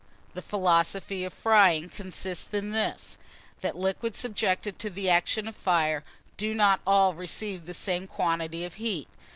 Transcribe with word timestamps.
THE 0.33 0.41
PHILOSOPHY 0.41 1.25
OF 1.25 1.31
FRYING 1.31 1.89
consists 1.89 2.51
in 2.55 2.71
this, 2.71 3.19
that 3.59 3.75
liquids 3.77 4.17
subjected 4.17 4.79
to 4.79 4.89
the 4.89 5.11
action 5.11 5.47
of 5.47 5.55
fire 5.55 6.03
do 6.37 6.55
not 6.55 6.79
all 6.87 7.13
receive 7.13 7.67
the 7.67 7.75
same 7.75 8.07
quantity 8.07 8.65
of 8.65 8.73
heat. 8.81 9.07